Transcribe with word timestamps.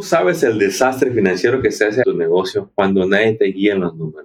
Tú 0.00 0.06
sabes 0.06 0.42
el 0.44 0.58
desastre 0.58 1.10
financiero 1.10 1.60
que 1.60 1.70
se 1.70 1.84
hace 1.84 2.00
a 2.00 2.04
tu 2.04 2.16
negocio 2.16 2.72
cuando 2.74 3.06
nadie 3.06 3.34
te 3.34 3.44
guía 3.48 3.74
en 3.74 3.80
los 3.80 3.94
números. 3.94 4.24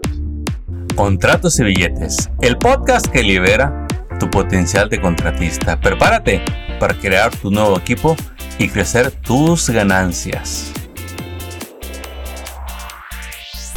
Contratos 0.96 1.60
y 1.60 1.66
billetes, 1.66 2.30
el 2.42 2.58
podcast 2.58 3.08
que 3.08 3.22
libera 3.22 3.86
tu 4.18 4.30
potencial 4.30 4.88
de 4.88 5.02
contratista. 5.02 5.78
Prepárate 5.78 6.42
para 6.80 6.98
crear 6.98 7.36
tu 7.36 7.52
nuevo 7.52 7.78
equipo 7.78 8.16
y 8.58 8.70
crecer 8.70 9.12
tus 9.12 9.70
ganancias. 9.70 10.72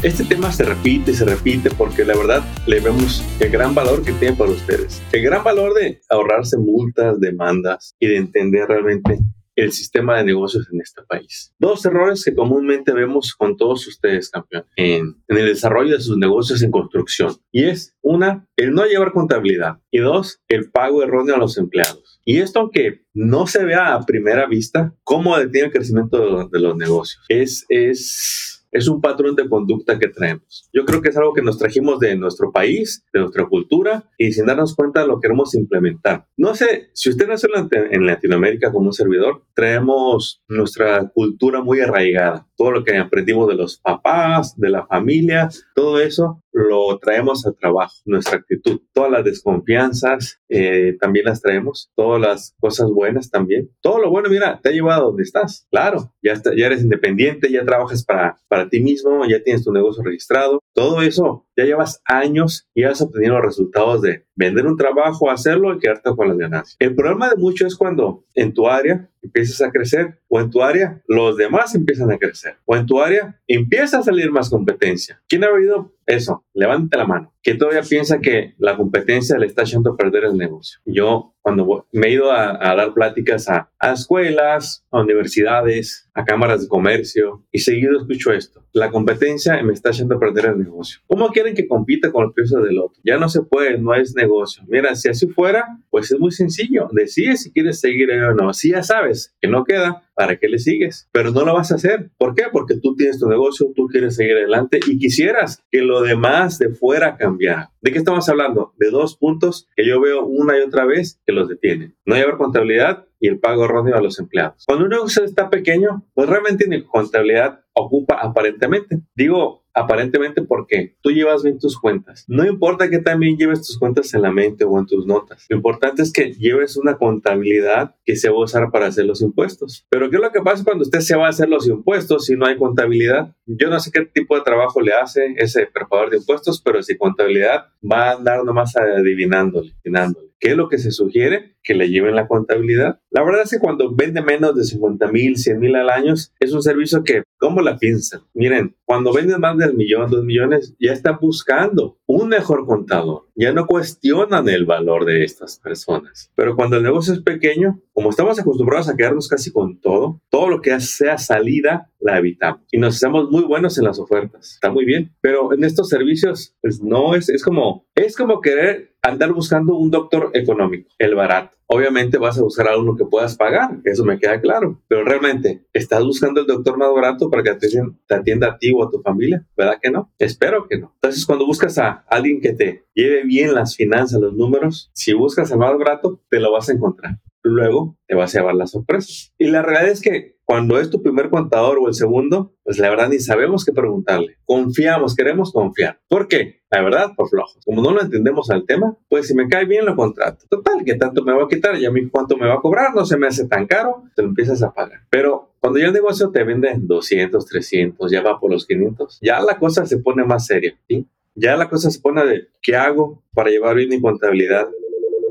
Este 0.01 0.23
tema 0.23 0.53
se 0.53 0.63
repite 0.63 1.11
y 1.11 1.15
se 1.15 1.25
repite 1.25 1.69
porque 1.69 2.05
la 2.05 2.15
verdad 2.15 2.41
le 2.65 2.79
vemos 2.79 3.25
el 3.41 3.49
gran 3.49 3.75
valor 3.75 4.05
que 4.05 4.13
tiene 4.13 4.37
para 4.37 4.51
ustedes. 4.51 5.01
El 5.11 5.23
gran 5.23 5.43
valor 5.43 5.73
de 5.73 5.99
ahorrarse 6.07 6.57
multas, 6.57 7.19
demandas 7.19 7.93
y 7.99 8.07
de 8.07 8.15
entender 8.15 8.69
realmente 8.69 9.19
el 9.59 9.71
sistema 9.71 10.17
de 10.17 10.23
negocios 10.23 10.67
en 10.71 10.81
este 10.81 11.01
país. 11.03 11.53
Dos 11.59 11.85
errores 11.85 12.23
que 12.23 12.33
comúnmente 12.33 12.93
vemos 12.93 13.33
con 13.35 13.57
todos 13.57 13.87
ustedes, 13.87 14.29
campeón, 14.29 14.65
en, 14.75 15.15
el 15.27 15.45
desarrollo 15.45 15.95
de 15.95 16.01
sus 16.01 16.17
negocios 16.17 16.61
en 16.61 16.71
construcción. 16.71 17.35
Y 17.51 17.65
es, 17.65 17.95
una, 18.01 18.47
el 18.55 18.71
no 18.71 18.85
llevar 18.85 19.11
contabilidad. 19.11 19.79
Y 19.91 19.99
dos, 19.99 20.41
el 20.47 20.71
pago 20.71 21.03
erróneo 21.03 21.35
a 21.35 21.39
los 21.39 21.57
empleados. 21.57 22.21
Y 22.25 22.39
esto, 22.39 22.59
aunque 22.59 23.01
no 23.13 23.47
se 23.47 23.63
vea 23.65 23.93
a 23.93 24.05
primera 24.05 24.47
vista, 24.47 24.95
cómo 25.03 25.37
detiene 25.37 25.67
el 25.67 25.73
crecimiento 25.73 26.17
de, 26.17 26.47
de 26.51 26.59
los 26.59 26.75
negocios. 26.75 27.23
Es, 27.27 27.65
es 27.69 28.58
es 28.71 28.87
un 28.87 29.01
patrón 29.01 29.35
de 29.35 29.47
conducta 29.47 29.97
que 29.97 30.07
traemos. 30.07 30.69
Yo 30.73 30.85
creo 30.85 31.01
que 31.01 31.09
es 31.09 31.17
algo 31.17 31.33
que 31.33 31.41
nos 31.41 31.57
trajimos 31.57 31.99
de 31.99 32.15
nuestro 32.15 32.51
país, 32.51 33.03
de 33.13 33.19
nuestra 33.21 33.45
cultura, 33.45 34.09
y 34.17 34.31
sin 34.31 34.45
darnos 34.45 34.75
cuenta 34.75 35.05
lo 35.05 35.19
queremos 35.19 35.55
implementar. 35.55 36.25
No 36.37 36.55
sé, 36.55 36.89
si 36.93 37.09
usted 37.09 37.27
nació 37.27 37.49
en 37.71 38.05
Latinoamérica 38.05 38.71
como 38.71 38.87
un 38.87 38.93
servidor, 38.93 39.43
traemos 39.53 40.41
nuestra 40.47 41.09
cultura 41.09 41.61
muy 41.61 41.79
arraigada. 41.79 42.47
Todo 42.55 42.71
lo 42.71 42.83
que 42.83 42.97
aprendimos 42.97 43.47
de 43.47 43.55
los 43.55 43.77
papás, 43.77 44.59
de 44.59 44.69
la 44.69 44.85
familia, 44.85 45.49
todo 45.73 45.99
eso 45.99 46.43
lo 46.51 46.97
traemos 46.99 47.45
al 47.45 47.55
trabajo, 47.55 47.93
nuestra 48.05 48.37
actitud. 48.37 48.81
Todas 48.93 49.11
las 49.11 49.23
desconfianzas 49.23 50.41
eh, 50.49 50.97
también 50.99 51.25
las 51.25 51.41
traemos, 51.41 51.91
todas 51.95 52.19
las 52.19 52.55
cosas 52.59 52.89
buenas 52.89 53.29
también. 53.29 53.69
Todo 53.81 53.99
lo 53.99 54.09
bueno, 54.09 54.29
mira, 54.29 54.59
te 54.61 54.69
ha 54.69 54.71
llevado 54.71 55.01
a 55.01 55.05
donde 55.05 55.23
estás. 55.23 55.67
Claro, 55.71 56.13
ya, 56.21 56.33
ya 56.35 56.65
eres 56.65 56.81
independiente, 56.81 57.51
ya 57.51 57.65
trabajas 57.65 58.03
para, 58.03 58.37
para 58.47 58.69
ti 58.69 58.79
mismo, 58.79 59.25
ya 59.25 59.41
tienes 59.43 59.63
tu 59.63 59.71
negocio 59.71 60.03
registrado. 60.03 60.61
Todo 60.73 61.01
eso, 61.01 61.45
ya 61.55 61.65
llevas 61.65 62.01
años 62.05 62.67
y 62.73 62.83
has 62.83 63.01
obtenido 63.01 63.35
los 63.35 63.45
resultados 63.45 64.01
de 64.01 64.25
vender 64.35 64.65
un 64.65 64.77
trabajo, 64.77 65.29
hacerlo 65.29 65.73
y 65.73 65.79
quedarte 65.79 66.11
con 66.15 66.29
las 66.29 66.37
ganancias. 66.37 66.77
El 66.79 66.95
problema 66.95 67.29
de 67.29 67.35
mucho 67.35 67.67
es 67.67 67.75
cuando 67.75 68.23
en 68.33 68.53
tu 68.53 68.67
área 68.67 69.09
empiezas 69.21 69.61
a 69.61 69.71
crecer 69.71 70.19
o 70.27 70.39
en 70.39 70.49
tu 70.49 70.61
área 70.61 71.01
los 71.07 71.37
demás 71.37 71.75
empiezan 71.75 72.11
a 72.11 72.17
crecer 72.17 72.57
o 72.65 72.75
en 72.75 72.85
tu 72.85 73.01
área 73.01 73.39
empieza 73.47 73.99
a 73.99 74.03
salir 74.03 74.31
más 74.31 74.49
competencia. 74.49 75.21
¿Quién 75.27 75.43
ha 75.43 75.51
oído 75.51 75.93
eso? 76.05 76.43
Levante 76.53 76.97
la 76.97 77.05
mano. 77.05 77.33
Que 77.41 77.55
todavía 77.55 77.81
piensa 77.83 78.19
que 78.19 78.55
la 78.57 78.75
competencia 78.75 79.37
le 79.37 79.45
está 79.45 79.63
echando 79.63 79.91
a 79.91 79.97
perder 79.97 80.25
el 80.25 80.37
negocio. 80.37 80.79
Yo 80.85 81.35
cuando 81.49 81.87
me 81.91 82.07
he 82.07 82.11
ido 82.11 82.31
a, 82.31 82.57
dar 82.75 82.93
pláticas 82.93 83.49
a, 83.49 83.69
escuelas, 83.91 84.85
a 84.91 85.01
universidades, 85.01 86.07
a 86.13 86.23
cámaras 86.23 86.61
de 86.61 86.67
comercio 86.67 87.43
y 87.51 87.59
seguido 87.59 87.97
escucho 87.97 88.31
esto. 88.31 88.63
La 88.71 88.91
competencia 88.91 89.61
me 89.63 89.73
está 89.73 89.89
a 89.89 90.19
perder 90.19 90.45
el 90.45 90.59
negocio. 90.59 90.99
¿Cómo 91.07 91.29
quieren 91.29 91.55
que 91.55 91.67
compita 91.67 92.11
con 92.11 92.25
el 92.25 92.33
precio 92.33 92.59
del 92.59 92.77
otro? 92.77 93.01
Ya 93.03 93.17
no 93.17 93.29
se 93.29 93.41
puede, 93.41 93.79
no 93.79 93.95
es 93.95 94.13
negocio. 94.13 94.63
Mira, 94.67 94.93
si 94.93 95.09
así 95.09 95.27
fuera, 95.27 95.65
pues 95.89 96.11
es 96.11 96.19
muy 96.19 96.31
sencillo. 96.31 96.87
Decide 96.91 97.35
si 97.37 97.51
quieres 97.51 97.79
seguir 97.79 98.11
o 98.11 98.33
no. 98.35 98.53
Si 98.53 98.71
ya 98.71 98.83
sabes 98.83 99.35
que 99.41 99.47
no 99.47 99.63
queda, 99.63 100.03
¿para 100.19 100.35
qué 100.35 100.49
le 100.49 100.59
sigues? 100.59 101.07
Pero 101.13 101.31
no 101.31 101.45
lo 101.45 101.53
vas 101.53 101.71
a 101.71 101.75
hacer. 101.75 102.09
¿Por 102.17 102.35
qué? 102.35 102.43
Porque 102.51 102.75
tú 102.75 102.93
tienes 102.93 103.19
tu 103.19 103.29
negocio, 103.29 103.71
tú 103.73 103.87
quieres 103.87 104.17
seguir 104.17 104.35
adelante 104.35 104.81
y 104.85 104.97
quisieras 104.97 105.63
que 105.71 105.79
lo 105.79 106.01
demás 106.01 106.59
de 106.59 106.71
fuera 106.71 107.15
cambiara. 107.15 107.71
¿De 107.79 107.93
qué 107.93 107.99
estamos 107.99 108.27
hablando? 108.27 108.73
De 108.77 108.91
dos 108.91 109.15
puntos 109.15 109.69
que 109.77 109.87
yo 109.87 110.01
veo 110.01 110.25
una 110.25 110.57
y 110.57 110.61
otra 110.61 110.83
vez 110.83 111.21
que 111.25 111.31
los 111.31 111.47
detienen. 111.47 111.95
No 112.05 112.15
hay 112.15 112.23
contabilidad 112.37 113.05
y 113.21 113.29
el 113.29 113.39
pago 113.39 113.63
erróneo 113.63 113.95
a 113.95 114.01
los 114.01 114.19
empleados. 114.19 114.65
Cuando 114.67 114.83
un 114.83 114.91
negocio 114.91 115.23
está 115.23 115.49
pequeño, 115.49 116.05
pues 116.13 116.27
realmente 116.27 116.67
ni 116.67 116.83
contabilidad 116.83 117.61
ocupa 117.71 118.19
aparentemente. 118.21 118.99
Digo 119.15 119.63
aparentemente 119.79 120.41
porque 120.41 120.95
tú 121.01 121.11
llevas 121.11 121.43
bien 121.43 121.59
tus 121.59 121.79
cuentas. 121.79 122.25
No 122.27 122.45
importa 122.45 122.89
que 122.89 122.99
también 122.99 123.37
lleves 123.37 123.61
tus 123.61 123.79
cuentas 123.79 124.13
en 124.13 124.21
la 124.21 124.31
mente 124.31 124.65
o 124.65 124.77
en 124.77 124.85
tus 124.85 125.05
notas. 125.05 125.45
Lo 125.49 125.55
importante 125.55 126.01
es 126.01 126.11
que 126.11 126.33
lleves 126.33 126.77
una 126.77 126.97
contabilidad 126.97 127.95
que 128.05 128.15
se 128.15 128.29
va 128.29 128.37
a 128.37 128.43
usar 128.43 128.71
para 128.71 128.87
hacer 128.87 129.05
los 129.05 129.21
impuestos. 129.21 129.85
Pero 129.89 130.09
¿qué 130.09 130.17
es 130.17 130.21
lo 130.21 130.31
que 130.31 130.41
pasa 130.41 130.63
cuando 130.63 130.83
usted 130.83 130.99
se 130.99 131.15
va 131.15 131.27
a 131.27 131.29
hacer 131.29 131.49
los 131.49 131.67
impuestos 131.67 132.25
si 132.25 132.35
no 132.35 132.45
hay 132.45 132.57
contabilidad? 132.57 133.35
Yo 133.45 133.69
no 133.69 133.79
sé 133.79 133.91
qué 133.91 134.05
tipo 134.05 134.35
de 134.35 134.41
trabajo 134.41 134.81
le 134.81 134.93
hace 134.93 135.33
ese 135.37 135.67
preparador 135.67 136.11
de 136.11 136.17
impuestos, 136.17 136.61
pero 136.61 136.81
si 136.83 136.97
contabilidad 136.97 137.65
va 137.83 138.09
a 138.09 138.13
andar 138.13 138.43
nomás 138.43 138.75
adivinándole, 138.75 139.73
adivinándole. 139.81 140.28
¿Qué 140.39 140.51
es 140.51 140.57
lo 140.57 140.69
que 140.69 140.77
se 140.77 140.91
sugiere? 140.91 141.57
Que 141.63 141.73
le 141.73 141.89
lleven 141.89 142.15
la 142.15 142.27
contabilidad. 142.27 142.99
La 143.11 143.23
verdad 143.23 143.41
es 143.43 143.49
que 143.51 143.59
cuando 143.59 143.93
vende 143.93 144.21
menos 144.21 144.55
de 144.55 144.63
50 144.63 145.11
mil, 145.11 145.37
100 145.37 145.59
mil 145.59 145.75
al 145.75 145.89
año, 145.89 146.13
es 146.13 146.53
un 146.53 146.61
servicio 146.61 147.03
que, 147.03 147.23
¿cómo 147.37 147.61
la 147.61 147.77
piensan? 147.77 148.21
Miren, 148.33 148.75
cuando 148.85 149.13
venden 149.13 149.41
más 149.41 149.57
del 149.57 149.75
millón, 149.75 150.09
dos 150.09 150.23
millones, 150.23 150.75
ya 150.79 150.93
están 150.93 151.17
buscando 151.19 151.99
un 152.05 152.29
mejor 152.29 152.65
contador. 152.65 153.27
Ya 153.35 153.51
no 153.51 153.67
cuestionan 153.67 154.47
el 154.49 154.65
valor 154.65 155.05
de 155.05 155.23
estas 155.23 155.59
personas. 155.59 156.31
Pero 156.35 156.55
cuando 156.55 156.77
el 156.77 156.83
negocio 156.83 157.13
es 157.13 157.21
pequeño, 157.21 157.81
como 157.99 158.11
estamos 158.11 158.39
acostumbrados 158.39 158.87
a 158.87 158.95
quedarnos 158.95 159.27
casi 159.27 159.51
con 159.51 159.81
todo, 159.81 160.21
todo 160.29 160.47
lo 160.47 160.61
que 160.61 160.79
sea 160.79 161.17
salida, 161.17 161.91
la 161.99 162.17
evitamos. 162.17 162.61
Y 162.71 162.77
nos 162.77 162.95
hacemos 162.95 163.29
muy 163.29 163.43
buenos 163.43 163.77
en 163.77 163.83
las 163.83 163.99
ofertas. 163.99 164.53
Está 164.53 164.71
muy 164.71 164.85
bien. 164.85 165.13
Pero 165.19 165.51
en 165.51 165.65
estos 165.65 165.89
servicios, 165.89 166.55
pues 166.61 166.81
no 166.81 167.13
es, 167.13 167.27
es 167.27 167.43
como, 167.43 167.85
es 167.95 168.15
como 168.15 168.39
querer 168.39 168.95
andar 169.01 169.33
buscando 169.33 169.75
un 169.75 169.91
doctor 169.91 170.31
económico, 170.33 170.89
el 170.97 171.13
barato. 171.13 171.57
Obviamente 171.67 172.17
vas 172.17 172.37
a 172.39 172.41
buscar 172.41 172.69
a 172.69 172.77
uno 172.77 172.95
que 172.95 173.03
puedas 173.03 173.35
pagar, 173.35 173.81
eso 173.83 174.05
me 174.05 174.17
queda 174.17 174.39
claro. 174.39 174.81
Pero 174.87 175.03
realmente, 175.03 175.65
¿estás 175.73 176.01
buscando 176.01 176.39
el 176.39 176.47
doctor 176.47 176.77
más 176.77 176.93
barato 176.93 177.29
para 177.29 177.43
que 177.43 177.53
te, 177.55 177.67
atienda 178.15 178.47
a 178.47 178.57
ti 178.57 178.71
o 178.71 178.81
a 178.81 178.89
tu 178.89 179.01
familia? 179.01 179.45
¿Verdad 179.57 179.77
que 179.81 179.91
no? 179.91 180.09
Espero 180.19 180.69
que 180.69 180.79
no. 180.79 180.93
Entonces, 180.95 181.25
cuando 181.25 181.45
buscas 181.45 181.77
a 181.77 182.05
alguien 182.07 182.39
que 182.39 182.53
te 182.53 182.85
lleve 182.93 183.25
bien 183.25 183.53
las 183.53 183.75
finanzas, 183.75 184.21
los 184.21 184.33
números, 184.35 184.89
si 184.93 185.11
buscas 185.11 185.51
al 185.51 185.59
más 185.59 185.77
barato, 185.77 186.21
te 186.29 186.39
lo 186.39 186.53
vas 186.53 186.69
a 186.69 186.73
encontrar. 186.73 187.19
Luego 187.43 187.97
te 188.07 188.15
vas 188.15 188.35
a 188.35 188.39
llevar 188.39 188.55
las 188.55 188.71
sorpresas. 188.71 189.33
Y 189.37 189.47
la 189.47 189.61
realidad 189.61 189.91
es 189.91 190.01
que 190.01 190.39
cuando 190.49 190.79
es 190.79 190.89
tu 190.89 191.03
primer 191.03 191.29
contador 191.29 191.77
o 191.77 191.87
el 191.87 191.93
segundo, 191.93 192.55
pues 192.63 192.79
la 192.79 192.89
verdad 192.89 193.09
ni 193.09 193.19
sabemos 193.19 193.65
qué 193.65 193.71
preguntarle. 193.71 194.37
Confiamos, 194.45 195.15
queremos 195.15 195.51
confiar. 195.51 196.01
¿Por 196.07 196.27
qué? 196.27 196.61
La 196.71 196.81
verdad, 196.81 197.11
por 197.15 197.29
flojos. 197.29 197.61
Como 197.65 197.83
no 197.83 197.91
lo 197.91 198.01
entendemos 198.01 198.49
al 198.49 198.65
tema, 198.65 198.97
pues 199.09 199.27
si 199.27 199.35
me 199.35 199.47
cae 199.47 199.65
bien 199.65 199.85
lo 199.85 199.95
contrato. 199.95 200.45
Total, 200.49 200.83
¿qué 200.83 200.95
tanto 200.95 201.23
me 201.23 201.33
va 201.33 201.43
a 201.43 201.47
quitar? 201.47 201.77
Ya 201.77 201.91
mí 201.91 202.09
cuánto 202.09 202.35
me 202.35 202.47
va 202.47 202.55
a 202.55 202.61
cobrar, 202.61 202.95
no 202.95 203.05
se 203.05 203.17
me 203.17 203.27
hace 203.27 203.47
tan 203.47 203.67
caro, 203.67 204.03
te 204.15 204.23
lo 204.23 204.29
empiezas 204.29 204.63
a 204.63 204.73
pagar. 204.73 205.01
Pero 205.11 205.53
cuando 205.59 205.77
ya 205.77 205.87
el 205.87 205.93
negocio 205.93 206.31
te 206.31 206.43
vende 206.43 206.73
200, 206.77 207.45
300, 207.45 208.11
ya 208.11 208.21
va 208.23 208.39
por 208.39 208.51
los 208.51 208.65
500, 208.65 209.19
ya 209.21 209.39
la 209.41 209.59
cosa 209.59 209.85
se 209.85 209.99
pone 209.99 210.23
más 210.23 210.47
seria, 210.47 210.75
¿sí? 210.87 211.07
Ya 211.35 211.55
la 211.57 211.69
cosa 211.69 211.91
se 211.91 211.99
pone 212.01 212.25
de, 212.25 212.47
¿qué 212.61 212.75
hago 212.75 213.23
para 213.33 213.49
llevar 213.49 213.75
bien 213.75 213.89
mi 213.89 214.01
contabilidad? 214.01 214.67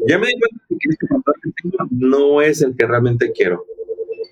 Ya 0.07 0.19
me 0.19 0.27
di 0.27 0.35
cuenta 0.39 0.65
que 0.69 0.89
este 0.89 1.09
contador 1.09 1.41
que 1.43 1.51
tengo 1.63 1.77
no 1.91 2.43
es 2.43 2.63
el 2.63 2.77
que 2.77 2.87
realmente 2.87 3.33
quiero 3.33 3.65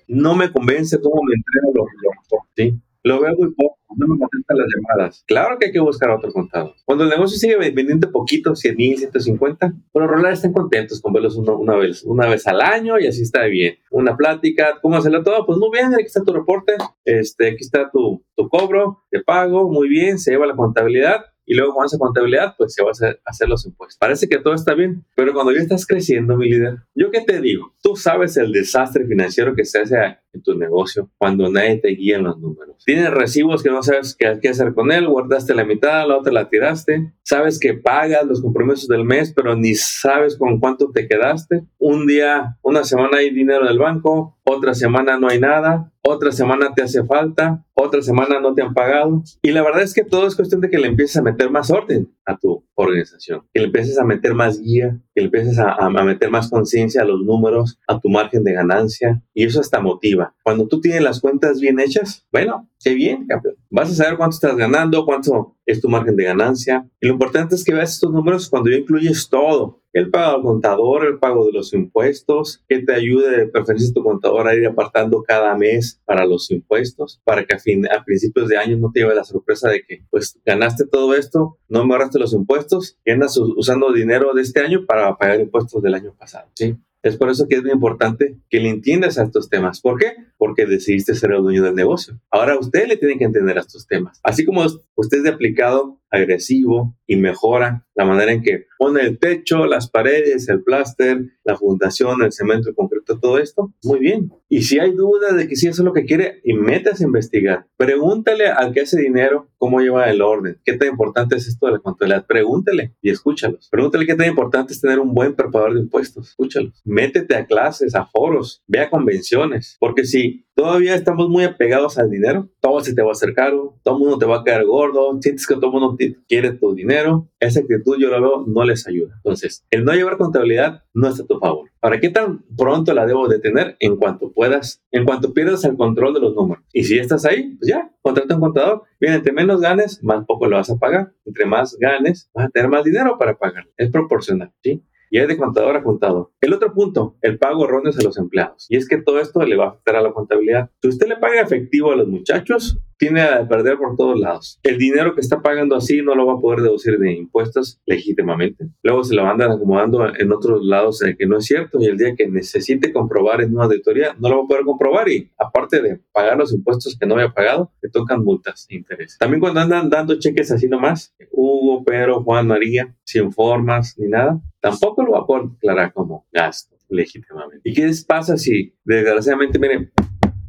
no 0.07 0.35
me 0.35 0.51
convence 0.51 0.99
cómo 1.01 1.21
me 1.23 1.35
entrega 1.35 1.67
los, 1.75 1.87
reportes, 2.01 2.51
¿sí? 2.55 2.81
Lo 3.03 3.21
veo 3.21 3.33
muy 3.37 3.53
poco, 3.53 3.77
no 3.95 4.07
me 4.07 4.19
contestan 4.19 4.57
las 4.57 4.67
llamadas. 4.67 5.23
Claro 5.27 5.57
que 5.57 5.67
hay 5.67 5.71
que 5.71 5.79
buscar 5.79 6.09
otro 6.09 6.31
contador. 6.31 6.73
Cuando 6.83 7.05
el 7.05 7.09
negocio 7.09 7.37
sigue 7.37 7.55
vendiendo 7.71 8.11
poquito, 8.11 8.53
100 8.53 8.75
mil, 8.75 8.97
150, 8.97 9.73
los 9.93 10.07
rolales 10.09 10.39
están 10.39 10.51
contentos 10.51 10.99
con 11.01 11.13
verlos 11.13 11.37
una, 11.37 11.75
vez, 11.75 12.03
una 12.03 12.27
vez 12.27 12.47
al 12.47 12.59
año 12.59 12.99
y 12.99 13.07
así 13.07 13.21
está 13.21 13.45
bien. 13.45 13.75
Una 13.91 14.17
plática, 14.17 14.79
¿cómo 14.81 14.97
hacerlo 14.97 15.23
todo? 15.23 15.45
Pues 15.45 15.57
muy 15.57 15.69
bien, 15.71 15.93
aquí 15.93 16.03
está 16.03 16.23
tu 16.23 16.33
reporte, 16.33 16.73
este, 17.05 17.51
aquí 17.51 17.63
está 17.63 17.89
tu, 17.91 18.25
tu 18.35 18.49
cobro, 18.49 19.03
te 19.09 19.21
pago, 19.21 19.69
muy 19.71 19.87
bien, 19.87 20.19
se 20.19 20.31
lleva 20.31 20.45
la 20.45 20.55
contabilidad 20.55 21.25
y 21.47 21.55
luego 21.55 21.73
con 21.73 21.85
esa 21.85 21.97
contabilidad, 21.97 22.55
pues 22.57 22.73
se 22.73 22.83
va 22.83 22.89
a 22.89 22.91
hacer, 22.91 23.21
hacer, 23.25 23.47
los 23.47 23.65
impuestos. 23.65 23.97
Parece 23.97 24.27
que 24.27 24.37
todo 24.37 24.53
está 24.53 24.73
bien, 24.73 25.05
pero 25.15 25.33
cuando 25.33 25.53
ya 25.53 25.59
estás 25.59 25.87
creciendo, 25.87 26.35
mi 26.35 26.49
líder, 26.49 26.79
¿yo 26.93 27.09
qué 27.09 27.21
te 27.21 27.39
digo? 27.39 27.73
Tú 27.81 27.95
sabes 27.95 28.35
el 28.35 28.51
desastre 28.51 29.05
financiero 29.05 29.55
que 29.55 29.63
se 29.63 29.79
hace 29.79 29.95
en 30.33 30.43
tu 30.43 30.55
negocio 30.55 31.09
cuando 31.17 31.49
nadie 31.49 31.77
te 31.77 31.89
guía 31.89 32.17
en 32.17 32.23
los 32.23 32.37
números. 32.37 32.83
Tienes 32.85 33.09
recibos 33.11 33.63
que 33.63 33.69
no 33.69 33.81
sabes 33.81 34.15
qué, 34.19 34.37
qué 34.41 34.49
hacer 34.49 34.73
con 34.73 34.91
él, 34.91 35.07
guardaste 35.07 35.55
la 35.55 35.63
mitad, 35.63 36.05
la 36.05 36.17
otra 36.17 36.33
la 36.33 36.49
tiraste, 36.49 37.13
sabes 37.23 37.59
que 37.59 37.73
pagas 37.73 38.25
los 38.25 38.41
compromisos 38.41 38.89
del 38.89 39.05
mes, 39.05 39.31
pero 39.33 39.55
ni 39.55 39.73
sabes 39.75 40.37
con 40.37 40.59
cuánto 40.59 40.91
te 40.91 41.07
quedaste. 41.07 41.63
Un 41.77 42.07
día, 42.07 42.57
una 42.61 42.83
semana 42.83 43.19
hay 43.19 43.29
dinero 43.29 43.63
en 43.63 43.71
el 43.71 43.79
banco, 43.79 44.37
otra 44.43 44.73
semana 44.73 45.17
no 45.17 45.29
hay 45.29 45.39
nada, 45.39 45.91
otra 46.07 46.31
semana 46.31 46.73
te 46.73 46.83
hace 46.83 47.03
falta, 47.03 47.65
otra 47.73 48.01
semana 48.01 48.39
no 48.39 48.53
te 48.53 48.61
han 48.61 48.73
pagado. 48.73 49.23
Y 49.41 49.51
la 49.51 49.63
verdad 49.63 49.81
es 49.81 49.93
que 49.93 50.03
todo 50.03 50.27
es 50.27 50.35
cuestión 50.35 50.61
de 50.61 50.69
que 50.69 50.77
le 50.77 50.87
empieces 50.87 51.17
a 51.17 51.21
meter 51.21 51.49
más 51.49 51.71
orden 51.71 52.09
a 52.27 52.37
tu 52.37 52.63
organización, 52.75 53.43
que 53.53 53.61
le 53.61 53.67
empieces 53.67 53.97
a 53.97 54.03
meter 54.03 54.33
más 54.35 54.59
guía, 54.59 54.99
que 55.15 55.21
le 55.21 55.25
empieces 55.25 55.57
a, 55.57 55.73
a 55.73 55.89
meter 55.89 56.29
más 56.29 56.49
conciencia 56.49 57.01
a 57.01 57.05
los 57.05 57.21
números, 57.21 57.79
a 57.87 57.99
tu 57.99 58.09
margen 58.09 58.43
de 58.43 58.53
ganancia, 58.53 59.23
y 59.33 59.45
eso 59.45 59.61
hasta 59.61 59.79
motiva. 59.79 60.35
Cuando 60.43 60.67
tú 60.67 60.81
tienes 60.81 61.01
las 61.01 61.21
cuentas 61.21 61.59
bien 61.59 61.79
hechas, 61.79 62.27
bueno, 62.31 62.69
qué 62.83 62.93
bien, 62.93 63.25
campeón. 63.27 63.55
Vas 63.69 63.91
a 63.91 63.95
saber 63.95 64.17
cuánto 64.17 64.35
estás 64.35 64.55
ganando, 64.55 65.05
cuánto 65.05 65.57
es 65.65 65.81
tu 65.81 65.89
margen 65.89 66.15
de 66.15 66.23
ganancia. 66.23 66.89
Y 67.01 67.07
lo 67.07 67.13
importante 67.13 67.55
es 67.55 67.63
que 67.63 67.73
veas 67.73 67.93
estos 67.93 68.11
números 68.11 68.49
cuando 68.49 68.69
ya 68.69 68.77
incluyes 68.77 69.29
todo. 69.29 69.81
El 69.93 70.11
pago 70.11 70.35
al 70.35 70.41
contador, 70.43 71.05
el 71.05 71.17
pago 71.17 71.45
de 71.45 71.53
los 71.53 71.73
impuestos, 71.73 72.63
que 72.67 72.79
te 72.79 72.93
ayude 72.93 73.35
de 73.35 73.47
preferencia 73.47 73.93
tu 73.93 74.03
contador 74.03 74.47
a 74.47 74.55
ir 74.55 74.67
apartando 74.67 75.23
cada 75.23 75.55
mes 75.57 76.01
para 76.05 76.25
los 76.25 76.51
impuestos, 76.51 77.19
para 77.23 77.45
que 77.45 77.55
a, 77.55 77.59
fin, 77.59 77.85
a 77.87 78.03
principios 78.03 78.47
de 78.47 78.57
año 78.57 78.77
no 78.77 78.91
te 78.93 78.99
lleve 78.99 79.15
la 79.15 79.23
sorpresa 79.23 79.69
de 79.69 79.83
que 79.83 80.05
pues 80.09 80.39
ganaste 80.45 80.85
todo 80.85 81.15
esto, 81.15 81.57
no 81.67 81.85
me 81.85 81.93
ahorraste 81.93 82.16
los 82.17 82.33
impuestos 82.33 82.97
y 83.05 83.11
andas 83.11 83.37
usando 83.37 83.91
dinero 83.91 84.33
de 84.33 84.41
este 84.41 84.61
año 84.61 84.85
para 84.85 85.15
pagar 85.17 85.39
impuestos 85.39 85.81
del 85.81 85.93
año 85.93 86.13
pasado. 86.17 86.49
¿sí? 86.53 86.75
Es 87.03 87.15
por 87.15 87.29
eso 87.29 87.47
que 87.47 87.55
es 87.55 87.61
muy 87.61 87.71
importante 87.71 88.37
que 88.49 88.59
le 88.59 88.69
entiendas 88.69 89.17
a 89.17 89.23
estos 89.23 89.49
temas. 89.49 89.81
¿Por 89.81 89.99
qué? 89.99 90.13
Porque 90.37 90.65
decidiste 90.65 91.15
ser 91.15 91.31
el 91.31 91.41
dueño 91.41 91.63
del 91.63 91.75
negocio. 91.75 92.19
Ahora 92.31 92.57
usted 92.59 92.87
le 92.87 92.97
tiene 92.97 93.17
que 93.17 93.23
entender 93.23 93.57
a 93.57 93.61
estos 93.61 93.87
temas. 93.87 94.19
Así 94.23 94.45
como 94.45 94.65
usted 94.95 95.17
es 95.17 95.23
de 95.23 95.29
aplicado, 95.29 95.99
agresivo 96.09 96.95
y 97.05 97.15
mejora 97.15 97.87
la 97.97 98.05
manera 98.05 98.31
en 98.31 98.43
que 98.43 98.65
pone 98.77 99.01
el 99.01 99.17
techo, 99.17 99.65
las 99.65 99.89
paredes, 99.89 100.47
el 100.49 100.63
pláster, 100.63 101.19
la 101.43 101.57
fundación, 101.57 102.21
el 102.21 102.31
cemento, 102.31 102.69
el 102.69 102.75
concreto, 102.75 103.19
todo 103.19 103.39
esto, 103.39 103.73
muy 103.83 103.97
bien. 103.99 104.31
Y 104.49 104.61
si 104.61 104.77
hay 104.77 104.91
duda 104.91 105.33
de 105.33 105.47
que 105.47 105.55
si 105.55 105.67
eso 105.67 105.81
es 105.81 105.85
lo 105.85 105.93
que 105.93 106.05
quiere, 106.05 106.39
y 106.43 106.53
metas 106.53 107.01
a 107.01 107.03
investigar. 107.03 107.65
Pregúntale 107.75 108.47
al 108.49 108.71
que 108.71 108.81
hace 108.81 109.01
dinero 109.01 109.49
cómo 109.57 109.79
lleva 109.79 110.09
el 110.11 110.21
orden, 110.21 110.59
qué 110.63 110.73
tan 110.73 110.89
importante 110.89 111.35
es 111.37 111.47
esto 111.47 111.65
de 111.65 111.73
la 111.73 111.79
contabilidad. 111.79 112.27
Pregúntale 112.27 112.93
y 113.01 113.09
escúchalos. 113.09 113.67
Pregúntale 113.71 114.05
qué 114.05 114.13
tan 114.13 114.27
importante 114.27 114.73
es 114.73 114.81
tener 114.81 114.99
un 114.99 115.15
buen 115.15 115.35
preparador 115.35 115.73
de 115.73 115.81
impuestos. 115.81 116.29
Escúchalos. 116.29 116.81
Métete 116.85 117.35
a 117.35 117.47
clases, 117.47 117.95
a 117.95 118.05
foros, 118.05 118.63
ve 118.67 118.81
a 118.81 118.91
convenciones, 118.91 119.75
porque 119.79 120.05
si 120.05 120.45
todavía 120.55 120.95
estamos 120.95 121.29
muy 121.29 121.43
apegados 121.43 121.97
al 121.97 122.09
dinero, 122.09 122.49
todo 122.61 122.79
se 122.81 122.93
te 122.93 123.01
va 123.01 123.09
a 123.09 123.11
hacer 123.13 123.33
caro, 123.33 123.79
todo 123.83 123.95
el 123.95 124.01
mundo 124.01 124.17
te 124.17 124.25
va 124.25 124.37
a 124.37 124.43
caer 124.43 124.65
gordo, 124.65 125.17
sientes 125.21 125.45
que 125.45 125.55
todo 125.55 125.67
el 125.67 125.71
mundo 125.73 125.95
quiere 126.27 126.53
tu 126.53 126.73
dinero, 126.73 127.29
esa 127.39 127.59
actitud 127.59 127.97
yo 127.99 128.09
lo 128.09 128.21
veo 128.21 128.45
no 128.47 128.63
les 128.63 128.87
ayuda. 128.87 129.15
Entonces, 129.17 129.65
el 129.71 129.85
no 129.85 129.93
llevar 129.93 130.17
contabilidad 130.17 130.83
no 130.93 131.07
está 131.07 131.23
a 131.23 131.27
tu 131.27 131.39
favor. 131.39 131.69
¿Para 131.79 131.99
qué 131.99 132.09
tan 132.09 132.43
pronto 132.57 132.93
la 132.93 133.05
debo 133.05 133.27
de 133.27 133.39
tener? 133.39 133.75
En 133.79 133.97
cuanto 133.97 134.31
puedas, 134.31 134.83
en 134.91 135.05
cuanto 135.05 135.33
pierdas 135.33 135.63
el 135.63 135.77
control 135.77 136.13
de 136.13 136.21
los 136.21 136.35
números. 136.35 136.63
Y 136.73 136.83
si 136.83 136.97
estás 136.97 137.25
ahí, 137.25 137.55
pues 137.59 137.69
ya, 137.69 137.91
contrata 138.01 138.35
un 138.35 138.41
contador. 138.41 138.83
Bien, 138.99 139.13
entre 139.13 139.31
menos 139.31 139.61
ganes, 139.61 140.03
más 140.03 140.25
poco 140.25 140.47
lo 140.47 140.57
vas 140.57 140.69
a 140.69 140.77
pagar. 140.77 141.13
Entre 141.25 141.45
más 141.45 141.77
ganes, 141.79 142.29
vas 142.33 142.47
a 142.47 142.49
tener 142.49 142.69
más 142.69 142.83
dinero 142.83 143.17
para 143.17 143.37
pagar. 143.37 143.67
Es 143.77 143.89
proporcional, 143.89 144.51
¿sí? 144.63 144.83
y 145.09 145.19
es 145.19 145.27
de 145.27 145.37
contador 145.37 145.75
a 145.75 145.83
contador. 145.83 146.31
El 146.41 146.53
otro 146.53 146.73
punto, 146.73 147.17
el 147.21 147.37
pago 147.37 147.65
erróneo 147.65 147.91
a 147.97 148.03
los 148.03 148.17
empleados. 148.17 148.65
Y 148.69 148.77
es 148.77 148.87
que 148.87 148.97
todo 148.97 149.19
esto 149.19 149.43
le 149.45 149.55
va 149.55 149.65
a 149.65 149.69
afectar 149.69 149.95
a 149.95 150.01
la 150.01 150.11
contabilidad. 150.11 150.69
Si 150.81 150.89
usted 150.89 151.07
le 151.07 151.17
paga 151.17 151.41
efectivo 151.41 151.91
a 151.91 151.95
los 151.95 152.07
muchachos, 152.07 152.79
tiene 152.97 153.21
a 153.21 153.47
perder 153.47 153.77
por 153.77 153.95
todos 153.95 154.19
lados. 154.19 154.59
El 154.63 154.77
dinero 154.77 155.13
que 155.13 155.21
está 155.21 155.41
pagando 155.41 155.75
así 155.75 156.01
no 156.01 156.15
lo 156.15 156.25
va 156.25 156.33
a 156.33 156.39
poder 156.39 156.61
deducir 156.61 156.97
de 156.97 157.13
impuestos 157.13 157.79
legítimamente. 157.85 158.69
Luego 158.83 159.03
se 159.03 159.15
lo 159.15 159.25
andan 159.25 159.51
acomodando 159.51 160.07
en 160.15 160.31
otros 160.31 160.65
lados 160.65 161.03
que 161.17 161.25
no 161.25 161.37
es 161.37 161.45
cierto 161.45 161.79
y 161.79 161.85
el 161.85 161.97
día 161.97 162.15
que 162.15 162.27
necesite 162.27 162.91
comprobar 162.91 163.41
en 163.41 163.53
una 163.53 163.65
auditoría 163.65 164.15
no 164.19 164.29
lo 164.29 164.37
va 164.39 164.43
a 164.43 164.47
poder 164.47 164.63
comprobar 164.63 165.09
y 165.09 165.31
aparte 165.37 165.81
de 165.81 165.99
pagar 166.11 166.37
los 166.37 166.53
impuestos 166.53 166.97
que 166.99 167.05
no 167.05 167.15
había 167.15 167.33
pagado, 167.33 167.71
le 167.81 167.89
tocan 167.89 168.23
multas 168.23 168.65
e 168.69 168.75
intereses. 168.75 169.17
También 169.17 169.39
cuando 169.39 169.59
andan 169.59 169.89
dando 169.89 170.19
cheques 170.19 170.51
así 170.51 170.67
nomás, 170.67 171.15
Hugo, 171.31 171.83
Pedro, 171.83 172.23
Juan, 172.23 172.47
María, 172.47 172.95
sin 173.03 173.31
formas 173.31 173.95
ni 173.97 174.07
nada, 174.07 174.41
tampoco 174.59 175.03
lo 175.03 175.11
va 175.11 175.19
a 175.19 175.25
poder 175.25 175.49
declarar 175.49 175.93
como 175.93 176.25
gasto 176.31 176.75
legítimamente. 176.89 177.61
¿Y 177.63 177.73
qué 177.73 177.91
pasa 178.07 178.37
si 178.37 178.73
desgraciadamente, 178.83 179.59
miren, 179.59 179.91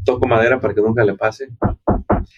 toco 0.05 0.27
madera 0.27 0.61
para 0.61 0.75
que 0.75 0.81
nunca 0.81 1.05
le 1.05 1.15
pase? 1.15 1.49